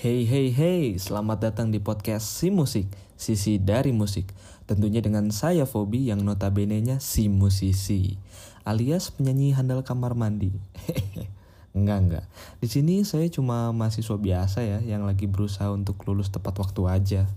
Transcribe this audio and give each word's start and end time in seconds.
Hey 0.00 0.24
hey 0.24 0.48
hey, 0.48 0.96
selamat 0.96 1.52
datang 1.52 1.68
di 1.68 1.76
podcast 1.76 2.24
Si 2.24 2.48
Musik, 2.48 2.88
sisi 3.20 3.60
dari 3.60 3.92
musik. 3.92 4.32
Tentunya 4.64 5.04
dengan 5.04 5.28
saya 5.28 5.68
Fobi 5.68 6.08
yang 6.08 6.24
notabene-nya 6.24 7.04
si 7.04 7.28
musisi, 7.28 8.16
alias 8.64 9.12
penyanyi 9.12 9.52
handal 9.52 9.84
kamar 9.84 10.16
mandi. 10.16 10.56
enggak 11.76 11.98
enggak. 12.00 12.24
Di 12.64 12.72
sini 12.72 13.04
saya 13.04 13.28
cuma 13.28 13.76
mahasiswa 13.76 14.16
biasa 14.16 14.64
ya 14.64 14.80
yang 14.80 15.04
lagi 15.04 15.28
berusaha 15.28 15.68
untuk 15.68 16.00
lulus 16.08 16.32
tepat 16.32 16.56
waktu 16.56 16.80
aja. 16.88 17.28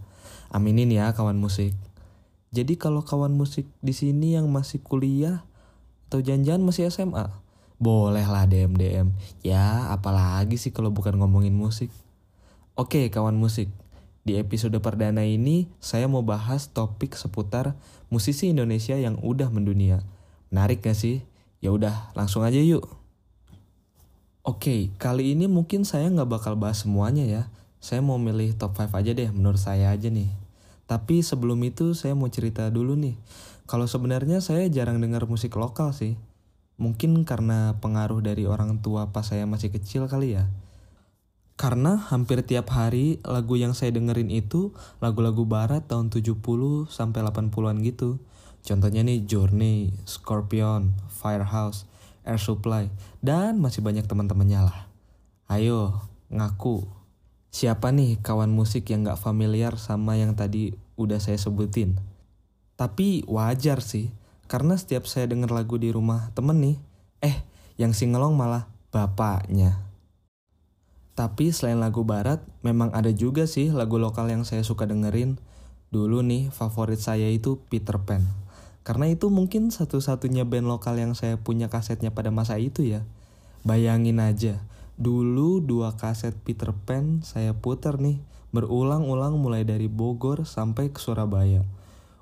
Aminin 0.48 0.88
ya 0.88 1.12
kawan 1.12 1.36
musik. 1.36 1.76
Jadi 2.56 2.80
kalau 2.80 3.04
kawan 3.04 3.36
musik 3.36 3.68
di 3.84 3.92
sini 3.92 4.40
yang 4.40 4.48
masih 4.48 4.80
kuliah 4.80 5.44
atau 6.08 6.24
janjian 6.24 6.64
masih 6.64 6.88
SMA, 6.88 7.28
bolehlah 7.76 8.48
DM 8.48 8.80
DM. 8.80 9.12
Ya, 9.44 9.92
apalagi 9.92 10.56
sih 10.56 10.72
kalau 10.72 10.96
bukan 10.96 11.20
ngomongin 11.20 11.52
musik. 11.52 11.92
Oke 12.74 13.06
kawan 13.14 13.38
musik, 13.38 13.70
di 14.26 14.34
episode 14.42 14.74
perdana 14.82 15.22
ini 15.22 15.70
saya 15.78 16.10
mau 16.10 16.26
bahas 16.26 16.74
topik 16.74 17.14
seputar 17.14 17.78
musisi 18.10 18.50
Indonesia 18.50 18.98
yang 18.98 19.22
udah 19.22 19.54
mendunia. 19.54 20.02
Menarik 20.50 20.82
gak 20.82 20.98
sih? 20.98 21.22
Ya 21.62 21.70
udah, 21.70 22.10
langsung 22.18 22.42
aja 22.42 22.58
yuk. 22.58 22.90
Oke, 24.42 24.90
kali 24.98 25.38
ini 25.38 25.46
mungkin 25.46 25.86
saya 25.86 26.10
nggak 26.10 26.26
bakal 26.26 26.58
bahas 26.58 26.82
semuanya 26.82 27.22
ya. 27.30 27.44
Saya 27.78 28.02
mau 28.02 28.18
milih 28.18 28.58
top 28.58 28.74
5 28.74 28.90
aja 28.90 29.14
deh, 29.14 29.30
menurut 29.30 29.62
saya 29.62 29.94
aja 29.94 30.10
nih. 30.10 30.34
Tapi 30.90 31.22
sebelum 31.22 31.62
itu 31.62 31.94
saya 31.94 32.18
mau 32.18 32.34
cerita 32.34 32.74
dulu 32.74 32.98
nih. 32.98 33.14
Kalau 33.70 33.86
sebenarnya 33.86 34.42
saya 34.42 34.66
jarang 34.74 34.98
dengar 34.98 35.30
musik 35.30 35.54
lokal 35.62 35.94
sih. 35.94 36.18
Mungkin 36.82 37.22
karena 37.22 37.78
pengaruh 37.86 38.26
dari 38.26 38.50
orang 38.50 38.82
tua 38.82 39.14
pas 39.14 39.30
saya 39.30 39.46
masih 39.46 39.70
kecil 39.70 40.10
kali 40.10 40.42
ya. 40.42 40.50
Karena 41.54 42.02
hampir 42.10 42.42
tiap 42.42 42.74
hari 42.74 43.22
lagu 43.22 43.54
yang 43.54 43.78
saya 43.78 43.94
dengerin 43.94 44.34
itu 44.34 44.74
lagu-lagu 44.98 45.46
barat 45.46 45.86
tahun 45.86 46.10
70 46.10 46.42
sampai 46.90 47.20
80-an 47.22 47.78
gitu. 47.86 48.18
Contohnya 48.64 49.06
nih 49.06 49.28
Journey, 49.28 49.94
Scorpion, 50.08 50.98
Firehouse, 51.12 51.86
Air 52.24 52.40
Supply, 52.40 52.88
dan 53.20 53.60
masih 53.60 53.84
banyak 53.84 54.08
teman-temannya 54.08 54.72
lah. 54.72 54.88
Ayo, 55.52 56.08
ngaku. 56.32 56.88
Siapa 57.54 57.94
nih 57.94 58.18
kawan 58.24 58.50
musik 58.50 58.90
yang 58.90 59.06
gak 59.06 59.22
familiar 59.22 59.78
sama 59.78 60.18
yang 60.18 60.34
tadi 60.34 60.74
udah 60.98 61.22
saya 61.22 61.38
sebutin? 61.38 62.02
Tapi 62.74 63.22
wajar 63.30 63.86
sih, 63.86 64.10
karena 64.50 64.74
setiap 64.74 65.06
saya 65.06 65.30
denger 65.30 65.54
lagu 65.54 65.78
di 65.78 65.94
rumah 65.94 66.34
temen 66.34 66.58
nih, 66.58 66.78
eh 67.22 67.46
yang 67.78 67.94
singelong 67.94 68.34
malah 68.34 68.66
bapaknya. 68.90 69.93
Tapi 71.14 71.54
selain 71.54 71.78
lagu 71.78 72.02
barat, 72.02 72.42
memang 72.66 72.90
ada 72.90 73.14
juga 73.14 73.46
sih 73.46 73.70
lagu 73.70 74.02
lokal 74.02 74.34
yang 74.34 74.44
saya 74.50 74.66
suka 74.66 74.90
dengerin. 74.90 75.38
Dulu 75.94 76.26
nih, 76.26 76.50
favorit 76.50 76.98
saya 76.98 77.30
itu 77.30 77.62
Peter 77.70 78.02
Pan. 78.02 78.26
Karena 78.82 79.08
itu 79.08 79.30
mungkin 79.30 79.70
satu-satunya 79.70 80.44
band 80.44 80.68
lokal 80.68 80.98
yang 80.98 81.14
saya 81.14 81.38
punya 81.38 81.70
kasetnya 81.70 82.12
pada 82.12 82.34
masa 82.34 82.58
itu 82.58 82.82
ya. 82.82 83.06
Bayangin 83.64 84.20
aja, 84.20 84.60
dulu 85.00 85.64
dua 85.64 85.96
kaset 85.96 86.36
Peter 86.36 86.76
Pan 86.76 87.24
saya 87.24 87.56
putar 87.56 88.02
nih, 88.02 88.20
berulang-ulang 88.52 89.40
mulai 89.40 89.64
dari 89.64 89.88
Bogor 89.88 90.44
sampai 90.44 90.92
ke 90.92 91.00
Surabaya. 91.00 91.64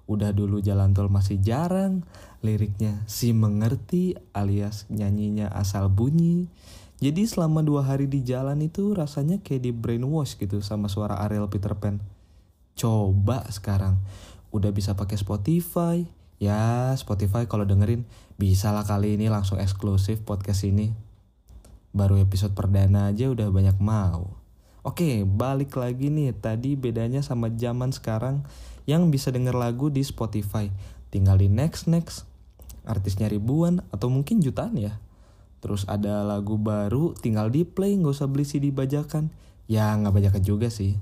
Udah 0.05 0.35
dulu 0.35 0.59
jalan 0.59 0.91
tol 0.91 1.07
masih 1.07 1.39
jarang, 1.39 2.03
liriknya 2.43 2.99
si 3.07 3.31
mengerti 3.31 4.19
alias 4.35 4.85
nyanyinya 4.91 5.47
asal 5.49 5.87
bunyi. 5.87 6.51
Jadi 7.01 7.25
selama 7.25 7.65
dua 7.65 7.81
hari 7.81 8.05
di 8.05 8.21
jalan 8.21 8.61
itu 8.61 8.93
rasanya 8.93 9.41
kayak 9.41 9.65
di 9.65 9.71
brainwash 9.73 10.37
gitu 10.37 10.61
sama 10.61 10.85
suara 10.85 11.17
Ariel 11.25 11.49
Peter 11.49 11.73
Pan. 11.73 11.97
Coba 12.77 13.41
sekarang 13.49 13.97
udah 14.53 14.69
bisa 14.69 14.93
pakai 14.93 15.17
Spotify. 15.17 16.05
Ya 16.37 16.93
Spotify 16.93 17.49
kalau 17.49 17.65
dengerin 17.65 18.05
bisa 18.37 18.69
lah 18.69 18.85
kali 18.85 19.17
ini 19.17 19.33
langsung 19.33 19.57
eksklusif 19.57 20.21
podcast 20.21 20.61
ini. 20.61 20.93
Baru 21.89 22.21
episode 22.21 22.53
perdana 22.53 23.09
aja 23.09 23.33
udah 23.33 23.49
banyak 23.49 23.81
mau. 23.81 24.37
Oke 24.85 25.25
balik 25.25 25.73
lagi 25.81 26.13
nih 26.13 26.37
tadi 26.37 26.77
bedanya 26.77 27.25
sama 27.25 27.49
zaman 27.49 27.89
sekarang 27.89 28.45
yang 28.85 29.09
bisa 29.09 29.33
denger 29.33 29.57
lagu 29.57 29.89
di 29.89 30.05
Spotify. 30.05 30.69
Tinggal 31.09 31.41
di 31.41 31.49
next 31.49 31.89
next. 31.89 32.29
Artisnya 32.85 33.25
ribuan 33.25 33.81
atau 33.89 34.13
mungkin 34.13 34.37
jutaan 34.37 34.77
ya. 34.77 35.01
Terus 35.61 35.85
ada 35.85 36.25
lagu 36.25 36.57
baru, 36.57 37.13
tinggal 37.13 37.53
di 37.53 37.61
play, 37.63 37.93
nggak 38.01 38.17
usah 38.17 38.27
beli 38.27 38.43
CD 38.43 38.73
bajakan. 38.73 39.29
Ya 39.69 39.93
nggak 39.93 40.17
bajakan 40.17 40.43
juga 40.43 40.67
sih. 40.73 40.97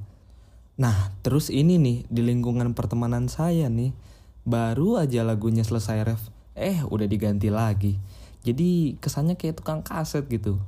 Nah, 0.76 1.16
terus 1.24 1.48
ini 1.48 1.80
nih, 1.80 1.98
di 2.12 2.22
lingkungan 2.24 2.76
pertemanan 2.76 3.32
saya 3.32 3.72
nih, 3.72 3.96
baru 4.44 5.00
aja 5.00 5.24
lagunya 5.24 5.64
selesai 5.64 5.98
ref, 6.04 6.22
eh 6.56 6.84
udah 6.84 7.08
diganti 7.08 7.48
lagi. 7.48 8.00
Jadi 8.44 8.96
kesannya 9.00 9.36
kayak 9.36 9.64
tukang 9.64 9.84
kaset 9.84 10.28
gitu. 10.28 10.60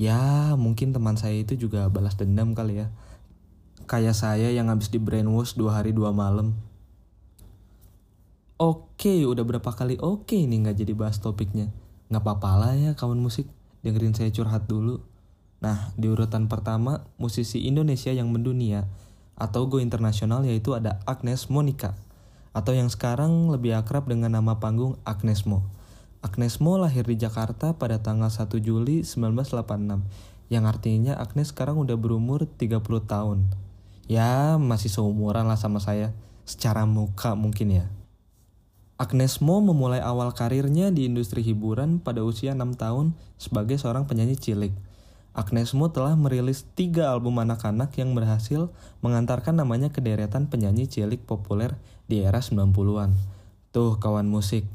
Ya, 0.00 0.52
mungkin 0.56 0.96
teman 0.96 1.20
saya 1.20 1.36
itu 1.36 1.56
juga 1.56 1.84
balas 1.92 2.16
dendam 2.16 2.56
kali 2.56 2.84
ya. 2.84 2.88
Kayak 3.84 4.16
saya 4.16 4.48
yang 4.48 4.72
habis 4.72 4.88
di 4.88 4.96
brainwash 4.96 5.56
dua 5.56 5.80
hari 5.80 5.92
dua 5.92 6.12
malam. 6.12 6.56
Oke, 8.60 9.24
udah 9.24 9.44
berapa 9.44 9.72
kali 9.72 9.96
oke 10.00 10.36
nih 10.36 10.64
nggak 10.64 10.76
jadi 10.84 10.92
bahas 10.96 11.20
topiknya. 11.20 11.68
Nggak 12.10 12.22
apa-apa 12.26 12.50
lah 12.58 12.72
ya 12.74 12.92
kawan 12.98 13.22
musik, 13.22 13.46
dengerin 13.86 14.12
saya 14.18 14.34
curhat 14.34 14.66
dulu. 14.66 14.98
Nah, 15.62 15.94
di 15.94 16.10
urutan 16.10 16.50
pertama, 16.50 17.06
musisi 17.22 17.70
Indonesia 17.70 18.10
yang 18.10 18.34
mendunia 18.34 18.90
atau 19.38 19.70
go 19.70 19.78
internasional 19.78 20.42
yaitu 20.42 20.74
ada 20.74 20.98
Agnes 21.06 21.46
Monica 21.48 21.94
atau 22.50 22.74
yang 22.74 22.90
sekarang 22.90 23.48
lebih 23.48 23.78
akrab 23.78 24.10
dengan 24.10 24.34
nama 24.34 24.58
panggung 24.58 24.98
Agnes 25.06 25.46
Mo. 25.46 25.62
Agnes 26.20 26.58
Mo 26.58 26.76
lahir 26.76 27.06
di 27.06 27.16
Jakarta 27.16 27.72
pada 27.78 28.02
tanggal 28.02 28.28
1 28.28 28.58
Juli 28.60 29.06
1986, 29.06 30.02
yang 30.50 30.66
artinya 30.66 31.14
Agnes 31.16 31.54
sekarang 31.54 31.78
udah 31.78 31.94
berumur 31.94 32.44
30 32.44 32.82
tahun. 33.06 33.48
Ya, 34.10 34.58
masih 34.58 34.90
seumuran 34.90 35.46
lah 35.46 35.56
sama 35.56 35.78
saya, 35.78 36.10
secara 36.42 36.82
muka 36.84 37.38
mungkin 37.38 37.70
ya. 37.70 37.86
Agnes 39.00 39.40
Mo 39.40 39.64
memulai 39.64 40.04
awal 40.04 40.36
karirnya 40.36 40.92
di 40.92 41.08
industri 41.08 41.40
hiburan 41.40 42.04
pada 42.04 42.20
usia 42.20 42.52
6 42.52 42.76
tahun 42.76 43.16
sebagai 43.40 43.80
seorang 43.80 44.04
penyanyi 44.04 44.36
cilik. 44.36 44.76
Agnes 45.32 45.72
Mo 45.72 45.88
telah 45.88 46.20
merilis 46.20 46.68
tiga 46.76 47.08
album 47.08 47.40
anak-anak 47.40 47.96
yang 47.96 48.12
berhasil 48.12 48.68
mengantarkan 49.00 49.56
namanya 49.56 49.88
ke 49.88 50.04
deretan 50.04 50.52
penyanyi 50.52 50.84
cilik 50.84 51.24
populer 51.24 51.80
di 52.12 52.20
era 52.20 52.44
90-an. 52.44 53.16
Tuh 53.72 53.96
kawan 53.96 54.28
musik, 54.28 54.68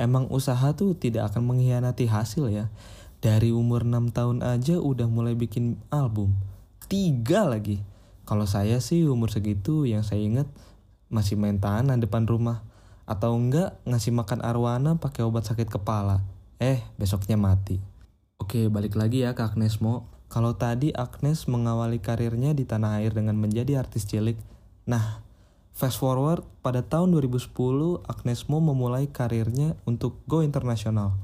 emang 0.00 0.24
usaha 0.32 0.72
tuh 0.72 0.96
tidak 0.96 1.36
akan 1.36 1.44
mengkhianati 1.44 2.08
hasil 2.08 2.48
ya. 2.48 2.72
Dari 3.20 3.52
umur 3.52 3.84
6 3.84 4.08
tahun 4.08 4.40
aja 4.40 4.80
udah 4.80 5.04
mulai 5.04 5.36
bikin 5.36 5.76
album. 5.92 6.32
Tiga 6.88 7.44
lagi. 7.44 7.84
Kalau 8.24 8.48
saya 8.48 8.80
sih 8.80 9.04
umur 9.04 9.28
segitu 9.28 9.84
yang 9.84 10.00
saya 10.00 10.24
ingat 10.24 10.48
masih 11.12 11.36
main 11.36 11.60
tanah 11.60 12.00
depan 12.00 12.24
rumah 12.24 12.64
atau 13.06 13.38
enggak 13.38 13.78
ngasih 13.86 14.10
makan 14.10 14.42
arwana 14.42 14.98
pakai 14.98 15.22
obat 15.22 15.46
sakit 15.46 15.70
kepala. 15.70 16.26
Eh, 16.58 16.82
besoknya 16.98 17.38
mati. 17.38 17.78
Oke, 18.36 18.66
balik 18.66 18.98
lagi 18.98 19.22
ya 19.22 19.32
ke 19.32 19.46
Agnes 19.46 19.78
Mo. 19.78 20.10
Kalau 20.26 20.58
tadi 20.58 20.90
Agnes 20.90 21.46
mengawali 21.46 22.02
karirnya 22.02 22.50
di 22.52 22.66
tanah 22.66 22.98
air 23.00 23.14
dengan 23.14 23.38
menjadi 23.38 23.78
artis 23.78 24.10
cilik. 24.10 24.34
Nah, 24.90 25.22
fast 25.70 26.02
forward 26.02 26.42
pada 26.66 26.82
tahun 26.82 27.14
2010 27.14 28.02
Agnes 28.10 28.50
Mo 28.50 28.58
memulai 28.58 29.06
karirnya 29.06 29.78
untuk 29.86 30.18
go 30.26 30.42
internasional. 30.42 31.14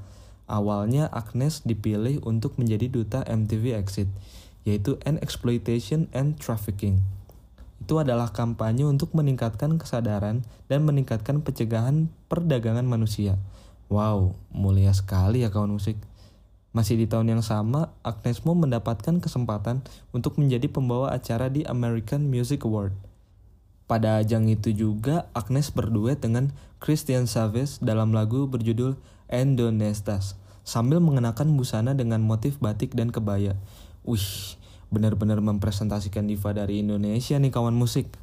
Awalnya 0.47 1.11
Agnes 1.11 1.67
dipilih 1.67 2.23
untuk 2.23 2.55
menjadi 2.55 2.87
duta 2.87 3.19
MTV 3.27 3.75
Exit, 3.75 4.07
yaitu 4.63 4.95
End 5.03 5.19
Exploitation 5.19 6.07
and 6.15 6.39
Trafficking 6.39 7.03
itu 7.83 7.99
adalah 7.99 8.31
kampanye 8.31 8.87
untuk 8.87 9.11
meningkatkan 9.11 9.75
kesadaran 9.75 10.47
dan 10.71 10.87
meningkatkan 10.87 11.43
pencegahan 11.43 12.07
perdagangan 12.31 12.87
manusia. 12.87 13.35
Wow, 13.91 14.39
mulia 14.55 14.95
sekali 14.95 15.43
ya 15.43 15.51
kawan 15.51 15.75
musik. 15.75 15.99
Masih 16.71 16.97
di 16.97 17.05
tahun 17.05 17.37
yang 17.37 17.43
sama, 17.45 17.93
Agnes 18.01 18.41
Mo 18.47 18.55
mendapatkan 18.55 19.19
kesempatan 19.19 19.85
untuk 20.09 20.39
menjadi 20.41 20.65
pembawa 20.71 21.13
acara 21.13 21.51
di 21.51 21.61
American 21.67 22.31
Music 22.31 22.65
Award. 22.65 22.95
Pada 23.85 24.23
ajang 24.23 24.49
itu 24.49 24.73
juga, 24.73 25.29
Agnes 25.37 25.69
berduet 25.69 26.17
dengan 26.17 26.55
Christian 26.81 27.29
Savage 27.29 27.77
dalam 27.83 28.15
lagu 28.15 28.49
berjudul 28.49 28.97
Endonestas, 29.29 30.33
sambil 30.65 30.97
mengenakan 30.97 31.53
busana 31.53 31.93
dengan 31.93 32.25
motif 32.25 32.57
batik 32.57 32.97
dan 32.97 33.13
kebaya. 33.13 33.53
Wih, 34.01 34.57
benar-benar 34.93 35.41
mempresentasikan 35.41 36.29
diva 36.29 36.53
dari 36.53 36.85
Indonesia 36.85 37.41
nih 37.41 37.49
kawan 37.49 37.73
musik. 37.73 38.13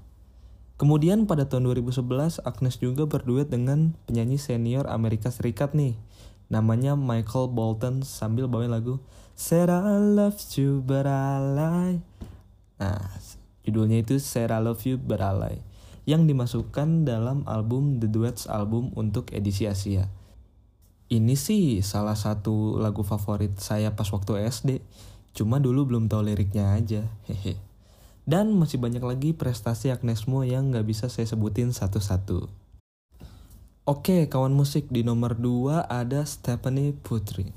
Kemudian 0.78 1.26
pada 1.26 1.50
tahun 1.50 1.66
2011 1.74 2.40
Agnes 2.46 2.78
juga 2.78 3.04
berduet 3.10 3.50
dengan 3.50 3.98
penyanyi 4.06 4.38
senior 4.38 4.86
Amerika 4.86 5.34
Serikat 5.34 5.74
nih. 5.74 5.98
Namanya 6.46 6.94
Michael 6.94 7.50
Bolton 7.50 8.06
sambil 8.06 8.46
bawain 8.46 8.70
lagu 8.70 9.02
Said 9.34 9.68
I 9.68 9.98
love 9.98 10.38
you 10.54 10.80
but 10.80 11.04
I 11.04 11.36
lie. 11.42 11.98
Nah, 12.80 13.12
Judulnya 13.60 14.00
itu 14.00 14.16
Sarah 14.18 14.58
Love 14.58 14.82
You 14.88 14.96
Beralai 14.96 15.60
yang 16.08 16.24
dimasukkan 16.24 17.04
dalam 17.04 17.44
album 17.44 18.00
The 18.00 18.08
Duets 18.08 18.48
album 18.48 18.90
untuk 18.96 19.30
edisi 19.36 19.68
Asia. 19.68 20.08
Ini 21.06 21.34
sih 21.36 21.84
salah 21.84 22.16
satu 22.16 22.82
lagu 22.82 23.04
favorit 23.04 23.54
saya 23.60 23.92
pas 23.92 24.08
waktu 24.08 24.42
SD. 24.48 24.70
Cuma 25.32 25.62
dulu 25.62 25.86
belum 25.86 26.10
tahu 26.10 26.30
liriknya 26.30 26.74
aja. 26.74 27.06
Hehe. 27.30 27.58
Dan 28.28 28.54
masih 28.54 28.78
banyak 28.78 29.02
lagi 29.02 29.30
prestasi 29.34 29.90
Agnes 29.90 30.30
Mo 30.30 30.46
yang 30.46 30.70
nggak 30.70 30.86
bisa 30.86 31.06
saya 31.10 31.26
sebutin 31.26 31.74
satu-satu. 31.74 32.46
Oke, 33.88 34.30
kawan 34.30 34.54
musik 34.54 34.86
di 34.92 35.02
nomor 35.02 35.34
2 35.34 35.90
ada 35.90 36.22
Stephanie 36.22 36.94
Putri. 36.94 37.50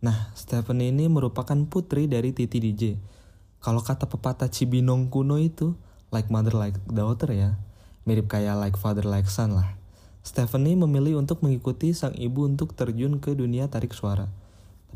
Nah, 0.00 0.30
Stephanie 0.38 0.94
ini 0.94 1.10
merupakan 1.10 1.56
putri 1.66 2.06
dari 2.06 2.30
Titi 2.30 2.62
DJ. 2.62 2.94
Kalau 3.60 3.84
kata 3.84 4.08
pepatah 4.08 4.48
Cibinong 4.48 5.12
kuno 5.12 5.36
itu, 5.36 5.76
like 6.08 6.32
mother 6.32 6.54
like 6.54 6.78
daughter 6.88 7.28
ya. 7.34 7.60
Mirip 8.08 8.30
kayak 8.30 8.56
like 8.56 8.76
father 8.80 9.04
like 9.04 9.28
son 9.28 9.52
lah. 9.52 9.76
Stephanie 10.20 10.76
memilih 10.76 11.20
untuk 11.20 11.44
mengikuti 11.44 11.92
sang 11.92 12.12
ibu 12.16 12.44
untuk 12.44 12.76
terjun 12.76 13.20
ke 13.20 13.32
dunia 13.32 13.68
tarik 13.68 13.92
suara. 13.92 14.28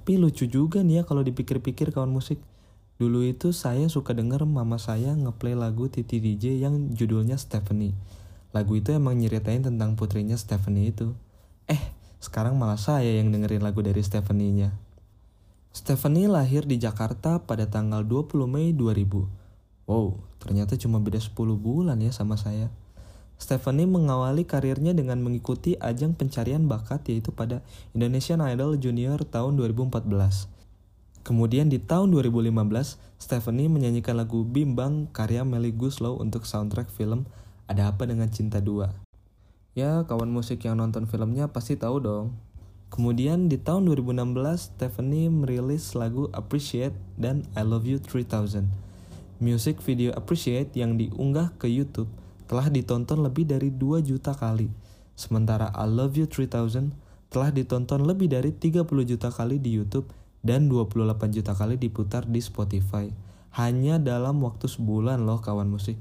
Tapi 0.04 0.20
lucu 0.20 0.44
juga 0.44 0.84
nih 0.84 1.00
ya 1.00 1.02
kalau 1.08 1.24
dipikir-pikir 1.24 1.88
kawan 1.88 2.12
musik. 2.12 2.36
Dulu 3.00 3.24
itu 3.24 3.56
saya 3.56 3.88
suka 3.88 4.12
denger 4.12 4.44
mama 4.44 4.76
saya 4.76 5.16
ngeplay 5.16 5.56
lagu 5.56 5.88
Titi 5.88 6.20
DJ 6.20 6.60
yang 6.60 6.92
judulnya 6.92 7.40
Stephanie 7.40 7.96
Lagu 8.52 8.76
itu 8.76 8.92
emang 8.92 9.16
nyeritain 9.16 9.64
tentang 9.64 9.96
putrinya 9.96 10.38
Stephanie 10.38 10.94
itu. 10.94 11.16
Eh, 11.66 11.80
sekarang 12.22 12.54
malah 12.54 12.76
saya 12.76 13.16
yang 13.16 13.34
dengerin 13.34 13.64
lagu 13.64 13.82
dari 13.82 13.98
Stephanie-nya. 13.98 14.76
Stephanie 15.72 16.30
lahir 16.30 16.62
di 16.68 16.78
Jakarta 16.78 17.42
pada 17.42 17.66
tanggal 17.66 18.06
20 18.06 18.46
Mei 18.46 18.70
2000. 18.70 19.88
Wow, 19.90 20.20
ternyata 20.38 20.76
cuma 20.76 21.00
beda 21.00 21.18
10 21.18 21.34
bulan 21.56 21.96
ya 21.98 22.12
sama 22.12 22.36
saya. 22.36 22.68
Stephanie 23.44 23.84
mengawali 23.84 24.48
karirnya 24.48 24.96
dengan 24.96 25.20
mengikuti 25.20 25.76
ajang 25.76 26.16
pencarian 26.16 26.64
bakat 26.64 27.04
yaitu 27.12 27.28
pada 27.28 27.60
Indonesian 27.92 28.40
Idol 28.40 28.80
Junior 28.80 29.20
tahun 29.20 29.60
2014. 29.60 30.48
Kemudian 31.28 31.68
di 31.68 31.76
tahun 31.76 32.08
2015, 32.08 32.96
Stephanie 33.20 33.68
menyanyikan 33.68 34.16
lagu 34.16 34.48
Bimbang 34.48 35.12
karya 35.12 35.44
Melly 35.44 35.76
Guslow 35.76 36.16
untuk 36.16 36.48
soundtrack 36.48 36.88
film 36.88 37.28
ada 37.68 37.92
apa 37.92 38.08
dengan 38.08 38.32
cinta 38.32 38.64
dua? 38.64 38.96
Ya, 39.76 40.08
kawan 40.08 40.32
musik 40.32 40.64
yang 40.64 40.80
nonton 40.80 41.04
filmnya 41.04 41.52
pasti 41.52 41.76
tahu 41.76 42.00
dong. 42.00 42.32
Kemudian 42.88 43.52
di 43.52 43.60
tahun 43.60 43.92
2016, 43.92 44.72
Stephanie 44.72 45.28
merilis 45.28 45.92
lagu 45.92 46.32
Appreciate 46.32 46.96
dan 47.20 47.44
I 47.52 47.60
Love 47.60 47.84
You 47.84 48.00
3000. 48.00 48.64
Music 49.36 49.84
video 49.84 50.16
Appreciate 50.16 50.72
yang 50.72 50.96
diunggah 50.96 51.52
ke 51.60 51.68
YouTube 51.68 52.08
telah 52.44 52.68
ditonton 52.68 53.24
lebih 53.24 53.48
dari 53.48 53.72
2 53.72 54.04
juta 54.04 54.36
kali. 54.36 54.68
Sementara 55.14 55.70
I 55.72 55.86
Love 55.86 56.18
You 56.18 56.26
3000 56.26 56.90
telah 57.30 57.50
ditonton 57.50 58.06
lebih 58.06 58.30
dari 58.30 58.54
30 58.54 58.86
juta 58.86 59.28
kali 59.30 59.58
di 59.58 59.74
YouTube 59.74 60.10
dan 60.44 60.68
28 60.68 61.34
juta 61.34 61.56
kali 61.56 61.80
diputar 61.80 62.28
di 62.28 62.38
Spotify. 62.38 63.08
Hanya 63.54 64.02
dalam 64.02 64.42
waktu 64.42 64.68
sebulan 64.68 65.22
loh 65.22 65.40
kawan 65.40 65.70
musik. 65.70 65.96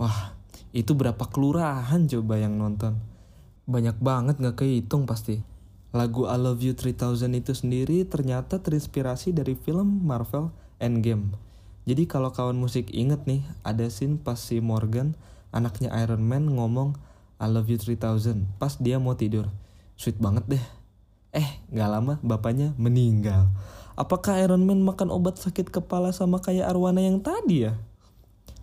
Wah, 0.00 0.34
itu 0.72 0.96
berapa 0.96 1.20
kelurahan 1.28 2.08
coba 2.08 2.40
yang 2.40 2.56
nonton? 2.56 2.96
Banyak 3.68 4.00
banget 4.02 4.40
gak 4.40 4.64
kehitung 4.64 5.06
pasti. 5.06 5.44
Lagu 5.92 6.24
I 6.24 6.40
Love 6.40 6.64
You 6.64 6.72
3000 6.72 7.28
itu 7.36 7.52
sendiri 7.52 8.08
ternyata 8.08 8.58
terinspirasi 8.58 9.36
dari 9.36 9.52
film 9.52 10.00
Marvel 10.02 10.48
Endgame. 10.80 11.36
Jadi 11.84 12.08
kalau 12.08 12.32
kawan 12.32 12.56
musik 12.56 12.88
inget 12.96 13.28
nih, 13.28 13.44
ada 13.60 13.84
scene 13.92 14.16
pas 14.16 14.40
si 14.40 14.64
Morgan, 14.64 15.12
anaknya 15.52 15.92
Iron 16.02 16.24
Man 16.24 16.50
ngomong 16.56 16.98
I 17.38 17.46
love 17.46 17.68
you 17.68 17.78
3000 17.78 18.58
pas 18.58 18.74
dia 18.80 18.98
mau 18.98 19.14
tidur. 19.14 19.52
Sweet 20.00 20.18
banget 20.18 20.58
deh. 20.58 20.64
Eh, 21.32 21.48
gak 21.70 21.88
lama 21.92 22.18
bapaknya 22.24 22.74
meninggal. 22.80 23.52
Apakah 23.92 24.40
Iron 24.40 24.64
Man 24.64 24.80
makan 24.82 25.12
obat 25.12 25.36
sakit 25.36 25.68
kepala 25.68 26.10
sama 26.10 26.40
kayak 26.40 26.72
Arwana 26.72 27.04
yang 27.04 27.20
tadi 27.20 27.68
ya? 27.68 27.76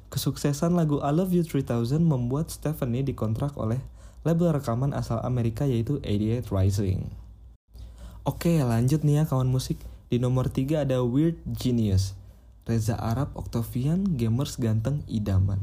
Kesuksesan 0.09 0.73
lagu 0.73 0.97
I 1.05 1.13
Love 1.13 1.37
You 1.37 1.45
3000 1.45 2.01
membuat 2.01 2.49
Stephanie 2.49 3.05
dikontrak 3.05 3.53
oleh 3.53 3.77
label 4.25 4.57
rekaman 4.57 4.89
asal 4.91 5.21
Amerika 5.21 5.69
yaitu 5.69 6.01
88 6.01 6.49
Rising. 6.49 7.13
Oke 8.25 8.57
lanjut 8.65 9.05
nih 9.05 9.21
ya 9.21 9.23
kawan 9.29 9.47
musik. 9.53 9.77
Di 10.09 10.17
nomor 10.17 10.49
3 10.49 10.89
ada 10.89 11.05
Weird 11.05 11.37
Genius. 11.45 12.17
Reza 12.69 12.97
Arab, 12.97 13.33
Octavian, 13.33 14.17
gamers 14.17 14.57
ganteng 14.57 15.01
idaman. 15.09 15.61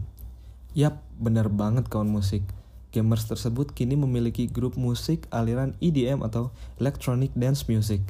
Yap, 0.76 1.00
bener 1.16 1.48
banget 1.48 1.88
kawan 1.88 2.12
musik. 2.12 2.44
Gamers 2.92 3.24
tersebut 3.24 3.72
kini 3.72 3.96
memiliki 3.96 4.44
grup 4.44 4.76
musik 4.76 5.24
aliran 5.32 5.72
EDM 5.80 6.20
atau 6.20 6.52
Electronic 6.76 7.32
Dance 7.32 7.64
Music. 7.64 8.04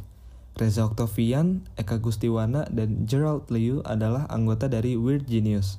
Reza 0.58 0.82
Octavian, 0.82 1.62
Eka 1.78 2.02
Gustiwana, 2.02 2.66
dan 2.74 3.06
Gerald 3.06 3.46
Liu 3.54 3.86
adalah 3.86 4.26
anggota 4.34 4.66
dari 4.66 4.98
Weird 4.98 5.30
Genius. 5.30 5.78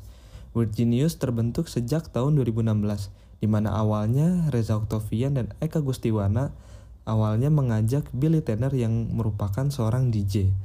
Weird 0.55 0.79
Genius 0.79 1.19
terbentuk 1.19 1.67
sejak 1.67 2.07
tahun 2.15 2.39
2016, 2.39 3.11
di 3.43 3.51
mana 3.51 3.75
awalnya 3.75 4.47
Reza 4.55 4.79
Octavian 4.79 5.35
dan 5.35 5.51
Eka 5.59 5.83
Gustiwana 5.83 6.55
awalnya 7.03 7.51
mengajak 7.51 8.07
Billy 8.15 8.39
Tanner 8.39 8.71
yang 8.71 9.11
merupakan 9.11 9.67
seorang 9.67 10.07
DJ. 10.07 10.55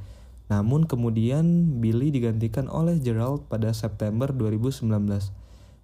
Namun 0.47 0.87
kemudian 0.87 1.43
Billy 1.83 2.15
digantikan 2.15 2.71
oleh 2.71 2.95
Gerald 3.03 3.43
pada 3.51 3.75
September 3.75 4.31
2019. 4.31 5.42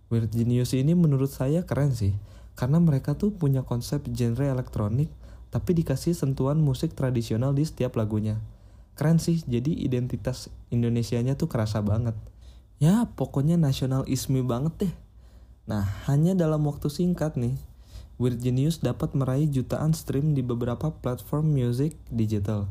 Weird 0.10 0.34
Genius 0.34 0.74
ini 0.74 0.98
menurut 0.98 1.30
saya 1.30 1.62
keren 1.70 1.94
sih, 1.94 2.18
karena 2.58 2.82
mereka 2.82 3.14
tuh 3.14 3.30
punya 3.30 3.62
konsep 3.62 4.02
genre 4.10 4.42
elektronik, 4.42 5.14
tapi 5.54 5.78
dikasih 5.78 6.18
sentuhan 6.18 6.58
musik 6.58 6.98
tradisional 6.98 7.54
di 7.54 7.62
setiap 7.62 7.94
lagunya. 7.94 8.42
Keren 8.98 9.22
sih, 9.22 9.40
jadi 9.46 9.70
identitas 9.70 10.50
Indonesianya 10.74 11.38
tuh 11.38 11.46
kerasa 11.46 11.80
banget. 11.86 12.18
Ya 12.82 13.06
pokoknya 13.06 13.56
nasional 13.56 14.04
ismi 14.10 14.42
banget 14.42 14.74
deh. 14.88 14.94
Nah 15.70 15.86
hanya 16.10 16.34
dalam 16.34 16.66
waktu 16.66 16.90
singkat 16.90 17.38
nih, 17.38 17.54
Weird 18.20 18.42
Genius 18.42 18.84
dapat 18.84 19.16
meraih 19.16 19.48
jutaan 19.48 19.96
stream 19.96 20.36
di 20.36 20.44
beberapa 20.44 20.92
platform 20.92 21.56
music 21.56 21.96
digital 22.12 22.68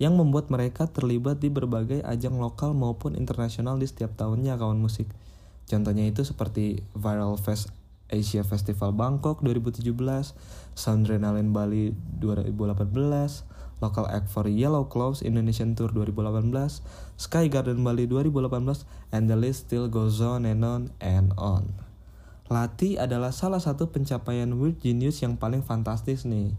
yang 0.00 0.16
membuat 0.16 0.48
mereka 0.48 0.88
terlibat 0.88 1.40
di 1.40 1.52
berbagai 1.52 2.00
ajang 2.04 2.36
lokal 2.40 2.72
maupun 2.72 3.16
internasional 3.16 3.76
di 3.76 3.88
setiap 3.88 4.16
tahunnya 4.16 4.56
kawan 4.56 4.80
musik. 4.80 5.08
Contohnya 5.70 6.10
itu 6.10 6.26
seperti 6.26 6.82
Viral 6.98 7.38
Fest 7.38 7.70
Asia 8.10 8.42
Festival 8.42 8.90
Bangkok 8.90 9.38
2017, 9.46 9.94
Soundrenalin 10.74 11.54
Bali 11.54 11.94
2018, 12.18 13.78
Local 13.78 14.06
Act 14.10 14.26
for 14.26 14.50
Yellow 14.50 14.90
Claws 14.90 15.22
Indonesian 15.22 15.78
Tour 15.78 15.94
2018, 15.94 16.82
Sky 17.14 17.46
Garden 17.46 17.86
Bali 17.86 18.10
2018, 18.10 19.14
and 19.14 19.30
the 19.30 19.38
list 19.38 19.70
still 19.70 19.86
goes 19.86 20.18
on 20.18 20.42
and 20.42 20.66
on 20.66 20.90
and 20.98 21.30
on. 21.38 21.70
Lati 22.50 22.98
adalah 22.98 23.30
salah 23.30 23.62
satu 23.62 23.94
pencapaian 23.94 24.50
Weird 24.58 24.82
Genius 24.82 25.22
yang 25.22 25.38
paling 25.38 25.62
fantastis 25.62 26.26
nih. 26.26 26.50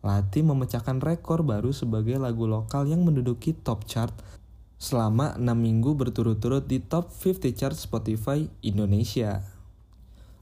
Lati 0.00 0.40
memecahkan 0.40 1.04
rekor 1.04 1.44
baru 1.44 1.68
sebagai 1.76 2.16
lagu 2.16 2.48
lokal 2.48 2.88
yang 2.88 3.04
menduduki 3.04 3.52
top 3.52 3.84
chart 3.84 4.16
selama 4.78 5.34
6 5.34 5.42
minggu 5.58 5.98
berturut-turut 5.98 6.64
di 6.64 6.78
top 6.78 7.10
50 7.10 7.58
chart 7.58 7.74
Spotify 7.74 8.46
Indonesia. 8.62 9.42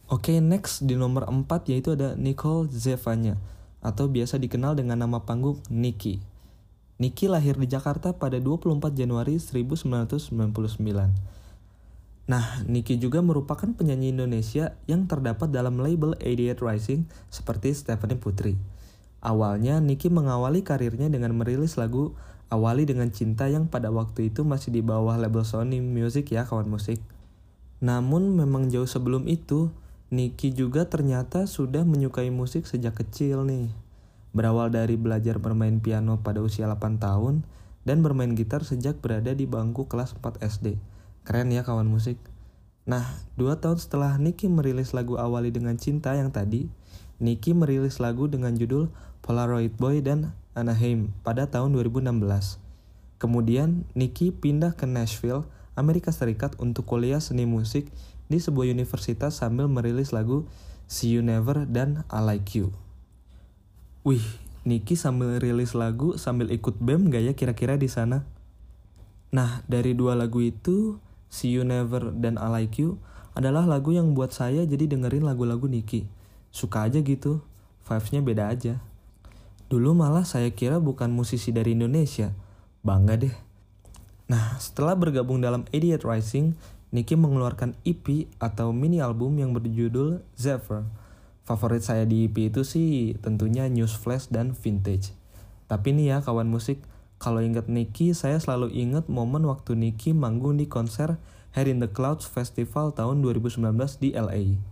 Oke, 0.07 0.37
okay, 0.37 0.39
next 0.39 0.87
di 0.87 0.95
nomor 0.95 1.27
4 1.27 1.73
yaitu 1.73 1.97
ada 1.97 2.15
Nicole 2.15 2.71
Zevanya 2.71 3.41
atau 3.83 4.07
biasa 4.07 4.39
dikenal 4.39 4.79
dengan 4.79 5.03
nama 5.03 5.25
panggung 5.25 5.59
Niki. 5.73 6.21
Niki 6.97 7.29
lahir 7.29 7.61
di 7.61 7.69
Jakarta 7.69 8.17
pada 8.17 8.41
24 8.41 8.95
Januari 8.95 9.37
1999. 9.37 11.37
Nah, 12.27 12.59
Niki 12.67 12.99
juga 12.99 13.23
merupakan 13.23 13.71
penyanyi 13.71 14.11
Indonesia 14.11 14.75
yang 14.91 15.07
terdapat 15.07 15.53
dalam 15.53 15.79
label 15.79 16.19
88 16.19 16.59
Rising 16.59 17.07
seperti 17.31 17.71
Stephanie 17.77 18.19
Putri. 18.19 18.59
Awalnya, 19.23 19.79
Niki 19.79 20.11
mengawali 20.11 20.67
karirnya 20.67 21.07
dengan 21.07 21.39
merilis 21.39 21.79
lagu 21.79 22.19
Awali 22.47 22.87
Dengan 22.87 23.11
Cinta 23.11 23.51
yang 23.51 23.67
pada 23.67 23.91
waktu 23.91 24.31
itu 24.31 24.47
masih 24.47 24.71
di 24.71 24.79
bawah 24.79 25.19
label 25.19 25.43
Sony 25.43 25.83
Music 25.83 26.31
ya 26.31 26.47
kawan 26.47 26.71
musik. 26.71 27.03
Namun 27.83 28.39
memang 28.39 28.71
jauh 28.71 28.87
sebelum 28.87 29.27
itu, 29.27 29.75
Niki 30.15 30.55
juga 30.55 30.87
ternyata 30.87 31.51
sudah 31.51 31.83
menyukai 31.83 32.31
musik 32.31 32.71
sejak 32.71 32.95
kecil 32.95 33.43
nih. 33.43 33.75
Berawal 34.31 34.71
dari 34.71 34.95
belajar 34.95 35.43
bermain 35.43 35.83
piano 35.83 36.23
pada 36.23 36.39
usia 36.39 36.71
8 36.71 37.03
tahun 37.03 37.43
dan 37.83 38.07
bermain 38.07 38.31
gitar 38.39 38.63
sejak 38.63 39.03
berada 39.03 39.35
di 39.35 39.51
bangku 39.51 39.91
kelas 39.91 40.15
4 40.15 40.39
SD. 40.47 40.79
Keren 41.27 41.51
ya 41.51 41.67
kawan 41.67 41.91
musik. 41.91 42.23
Nah, 42.87 43.03
dua 43.35 43.59
tahun 43.59 43.83
setelah 43.83 44.15
Niki 44.23 44.47
merilis 44.47 44.95
lagu 44.95 45.19
Awali 45.19 45.51
Dengan 45.51 45.75
Cinta 45.75 46.15
yang 46.15 46.31
tadi, 46.31 46.71
Niki 47.19 47.51
merilis 47.51 47.99
lagu 47.99 48.31
dengan 48.31 48.55
judul 48.55 48.95
Polaroid 49.27 49.75
Boy 49.75 50.07
dan 50.07 50.31
Anaheim 50.57 51.13
pada 51.21 51.45
tahun 51.45 51.77
2016. 51.77 52.57
Kemudian, 53.21 53.85
Niki 53.93 54.33
pindah 54.33 54.73
ke 54.73 54.89
Nashville, 54.89 55.45
Amerika 55.77 56.09
Serikat 56.11 56.57
untuk 56.57 56.89
kuliah 56.89 57.21
seni 57.21 57.45
musik 57.45 57.93
di 58.33 58.41
sebuah 58.41 58.73
universitas 58.73 59.39
sambil 59.39 59.69
merilis 59.69 60.11
lagu 60.11 60.49
See 60.89 61.13
You 61.13 61.21
Never 61.21 61.69
dan 61.69 62.09
I 62.09 62.21
Like 62.25 62.57
You. 62.57 62.73
Wih, 64.03 64.25
Niki 64.67 64.97
sambil 64.97 65.39
rilis 65.39 65.77
lagu 65.77 66.17
sambil 66.19 66.51
ikut 66.51 66.81
BEM 66.81 67.13
gak 67.13 67.23
ya 67.23 67.33
kira-kira 67.37 67.77
di 67.77 67.87
sana? 67.87 68.27
Nah, 69.31 69.63
dari 69.69 69.93
dua 69.93 70.17
lagu 70.17 70.41
itu, 70.41 70.99
See 71.29 71.53
You 71.53 71.63
Never 71.63 72.15
dan 72.17 72.41
I 72.41 72.49
Like 72.49 72.81
You 72.81 72.97
adalah 73.37 73.69
lagu 73.69 73.93
yang 73.93 74.17
buat 74.17 74.33
saya 74.33 74.65
jadi 74.65 74.89
dengerin 74.89 75.27
lagu-lagu 75.27 75.69
Niki. 75.69 76.09
Suka 76.49 76.89
aja 76.89 77.05
gitu, 77.05 77.45
vibes-nya 77.85 78.25
beda 78.25 78.49
aja. 78.49 78.81
Dulu 79.67 79.99
malah 79.99 80.23
saya 80.23 80.55
kira 80.55 80.79
bukan 80.79 81.11
musisi 81.11 81.51
dari 81.51 81.75
Indonesia. 81.75 82.31
Bangga 82.87 83.19
deh. 83.19 83.35
Nah, 84.31 84.55
setelah 84.63 84.95
bergabung 84.95 85.43
dalam 85.43 85.67
Idiot 85.75 86.07
Rising, 86.07 86.55
Nicky 86.95 87.19
mengeluarkan 87.19 87.75
EP 87.83 88.31
atau 88.39 88.71
mini 88.71 89.03
album 89.03 89.35
yang 89.43 89.51
berjudul 89.51 90.23
Zephyr. 90.39 90.87
Favorit 91.43 91.83
saya 91.83 92.07
di 92.07 92.31
EP 92.31 92.47
itu 92.47 92.63
sih 92.63 93.19
tentunya 93.19 93.67
News 93.67 93.99
Flash 93.99 94.31
dan 94.31 94.55
Vintage. 94.55 95.11
Tapi 95.67 95.95
nih 95.95 96.15
ya 96.15 96.19
kawan 96.23 96.47
musik, 96.47 96.79
kalau 97.19 97.43
inget 97.43 97.67
Nicky, 97.67 98.15
saya 98.15 98.39
selalu 98.39 98.71
inget 98.71 99.11
momen 99.11 99.43
waktu 99.51 99.75
Nicky 99.75 100.15
manggung 100.15 100.63
di 100.63 100.71
konser 100.71 101.19
Head 101.59 101.67
in 101.67 101.83
the 101.83 101.91
Clouds 101.91 102.29
Festival 102.29 102.95
tahun 102.95 103.19
2019 103.19 103.63
di 103.99 104.15
LA. 104.15 104.63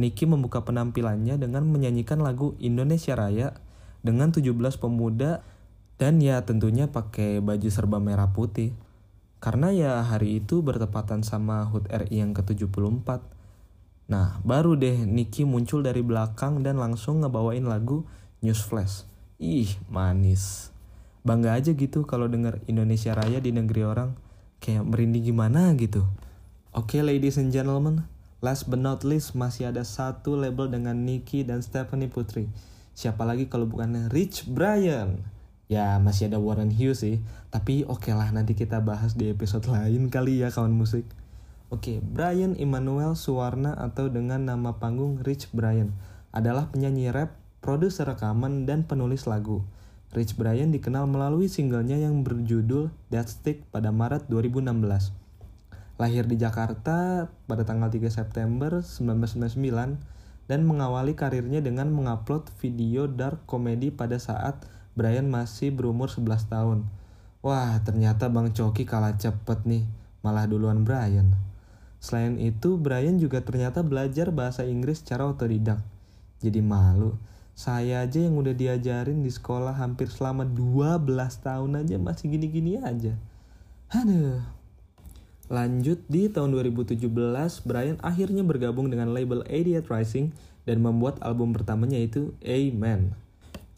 Nicky 0.00 0.24
membuka 0.26 0.66
penampilannya 0.66 1.38
dengan 1.38 1.62
menyanyikan 1.68 2.18
lagu 2.18 2.58
Indonesia 2.58 3.14
Raya 3.14 3.54
dengan 4.02 4.34
17 4.34 4.50
pemuda 4.82 5.46
dan 5.96 6.18
ya 6.18 6.42
tentunya 6.42 6.90
pakai 6.90 7.38
baju 7.38 7.68
serba 7.70 8.02
merah 8.02 8.34
putih. 8.34 8.74
Karena 9.42 9.74
ya 9.74 10.02
hari 10.02 10.42
itu 10.42 10.62
bertepatan 10.62 11.26
sama 11.26 11.66
HUT 11.66 11.90
RI 11.90 12.22
yang 12.22 12.30
ke-74. 12.34 13.22
Nah, 14.10 14.38
baru 14.46 14.78
deh 14.78 15.02
Niki 15.06 15.42
muncul 15.42 15.82
dari 15.82 16.02
belakang 16.02 16.62
dan 16.62 16.78
langsung 16.78 17.22
ngebawain 17.22 17.66
lagu 17.66 18.06
News 18.42 18.62
Flash. 18.62 19.06
Ih, 19.42 19.78
manis. 19.90 20.70
Bangga 21.22 21.58
aja 21.58 21.74
gitu 21.74 22.06
kalau 22.06 22.26
denger 22.26 22.62
Indonesia 22.66 23.14
Raya 23.14 23.42
di 23.42 23.50
negeri 23.50 23.82
orang. 23.82 24.14
Kayak 24.62 24.86
merinding 24.86 25.26
gimana 25.26 25.74
gitu. 25.74 26.06
Oke 26.70 26.98
okay, 26.98 27.00
ladies 27.02 27.34
and 27.34 27.50
gentlemen, 27.50 28.06
last 28.38 28.70
but 28.70 28.78
not 28.78 29.02
least 29.02 29.34
masih 29.34 29.74
ada 29.74 29.82
satu 29.82 30.38
label 30.38 30.70
dengan 30.70 31.02
Niki 31.02 31.42
dan 31.42 31.62
Stephanie 31.66 32.10
Putri 32.10 32.46
Siapa 32.92 33.24
lagi 33.24 33.48
kalau 33.48 33.64
bukan 33.64 34.12
Rich 34.12 34.52
Brian? 34.52 35.24
Ya 35.72 35.96
masih 35.96 36.28
ada 36.28 36.36
Warren 36.36 36.68
Hughes 36.68 37.00
sih, 37.00 37.24
tapi 37.48 37.88
oke 37.88 38.04
okay 38.04 38.12
lah 38.12 38.28
nanti 38.28 38.52
kita 38.52 38.84
bahas 38.84 39.16
di 39.16 39.32
episode 39.32 39.64
lain 39.64 40.12
kali 40.12 40.44
ya 40.44 40.52
kawan 40.52 40.76
musik. 40.76 41.08
Oke, 41.72 41.96
okay, 41.96 41.98
Brian 42.04 42.52
Emmanuel 42.60 43.16
Suwarna 43.16 43.72
atau 43.72 44.12
dengan 44.12 44.44
nama 44.44 44.76
panggung 44.76 45.24
Rich 45.24 45.56
Brian 45.56 45.96
adalah 46.28 46.68
penyanyi 46.68 47.08
rap, 47.08 47.32
produser 47.64 48.04
rekaman, 48.04 48.68
dan 48.68 48.84
penulis 48.84 49.24
lagu. 49.24 49.64
Rich 50.12 50.36
Brian 50.36 50.68
dikenal 50.68 51.08
melalui 51.08 51.48
singlenya 51.48 51.96
yang 51.96 52.20
berjudul 52.20 52.92
That 53.08 53.32
Stick 53.32 53.64
pada 53.72 53.88
Maret 53.88 54.28
2016. 54.28 55.16
Lahir 55.96 56.28
di 56.28 56.36
Jakarta 56.36 57.32
pada 57.48 57.64
tanggal 57.64 57.88
3 57.88 58.04
September 58.12 58.84
1999, 58.84 59.96
dan 60.52 60.68
mengawali 60.68 61.16
karirnya 61.16 61.64
dengan 61.64 61.88
mengupload 61.88 62.52
video 62.60 63.08
dark 63.08 63.48
comedy 63.48 63.88
pada 63.88 64.20
saat 64.20 64.60
Brian 64.92 65.32
masih 65.32 65.72
berumur 65.72 66.12
11 66.12 66.52
tahun. 66.52 66.84
Wah, 67.40 67.80
ternyata 67.80 68.28
Bang 68.28 68.52
Coki 68.52 68.84
kalah 68.84 69.16
cepet 69.16 69.64
nih, 69.64 69.88
malah 70.20 70.44
duluan 70.44 70.84
Brian. 70.84 71.32
Selain 72.04 72.36
itu, 72.36 72.76
Brian 72.76 73.16
juga 73.16 73.40
ternyata 73.40 73.80
belajar 73.80 74.28
bahasa 74.28 74.68
Inggris 74.68 75.00
secara 75.00 75.24
otodidak. 75.24 75.80
Jadi 76.44 76.60
malu, 76.60 77.16
saya 77.56 78.04
aja 78.04 78.20
yang 78.20 78.36
udah 78.36 78.52
diajarin 78.52 79.24
di 79.24 79.32
sekolah 79.32 79.72
hampir 79.72 80.12
selama 80.12 80.44
12 80.44 81.08
tahun 81.40 81.80
aja 81.80 81.96
masih 81.96 82.28
gini-gini 82.28 82.76
aja. 82.76 83.16
Aduh. 83.88 84.61
Lanjut 85.52 86.00
di 86.08 86.32
tahun 86.32 86.56
2017, 86.56 87.12
Brian 87.68 88.00
akhirnya 88.00 88.40
bergabung 88.40 88.88
dengan 88.88 89.12
label 89.12 89.44
Idiot 89.44 89.84
Rising 89.84 90.32
dan 90.64 90.80
membuat 90.80 91.20
album 91.20 91.52
pertamanya 91.52 92.00
yaitu 92.00 92.32
Amen. 92.40 93.12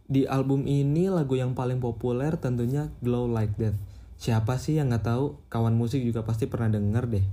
Di 0.07 0.23
album 0.31 0.71
ini 0.71 1.11
lagu 1.11 1.35
yang 1.35 1.59
paling 1.59 1.83
populer 1.83 2.39
tentunya 2.39 2.95
Glow 3.03 3.27
Like 3.27 3.59
That. 3.59 3.75
Siapa 4.15 4.55
sih 4.55 4.79
yang 4.79 4.95
nggak 4.95 5.03
tahu? 5.03 5.35
Kawan 5.51 5.75
musik 5.75 5.99
juga 6.07 6.23
pasti 6.23 6.47
pernah 6.47 6.71
denger 6.71 7.11
deh. 7.11 7.27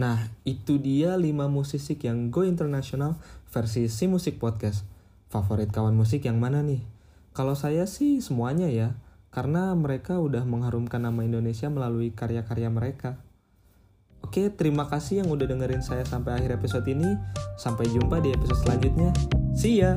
Nah, 0.00 0.32
itu 0.48 0.80
dia 0.80 1.12
5 1.12 1.28
musisi 1.44 2.00
yang 2.00 2.32
go 2.32 2.48
international 2.48 3.20
versi 3.52 3.92
si 3.92 4.08
musik 4.08 4.40
podcast. 4.40 4.88
Favorit 5.28 5.68
kawan 5.68 5.92
musik 5.92 6.24
yang 6.24 6.40
mana 6.40 6.64
nih? 6.64 6.80
Kalau 7.36 7.52
saya 7.52 7.84
sih 7.84 8.24
semuanya 8.24 8.72
ya, 8.72 8.96
karena 9.28 9.76
mereka 9.76 10.16
udah 10.16 10.48
mengharumkan 10.48 11.04
nama 11.04 11.20
Indonesia 11.20 11.68
melalui 11.68 12.08
karya-karya 12.08 12.72
mereka. 12.72 13.20
Oke, 14.34 14.50
terima 14.50 14.82
kasih 14.90 15.22
yang 15.22 15.30
udah 15.30 15.46
dengerin 15.46 15.78
saya 15.78 16.02
sampai 16.02 16.34
akhir 16.34 16.58
episode 16.58 16.82
ini. 16.90 17.06
Sampai 17.54 17.86
jumpa 17.86 18.18
di 18.18 18.34
episode 18.34 18.66
selanjutnya. 18.66 19.14
See 19.54 19.78
ya! 19.78 19.94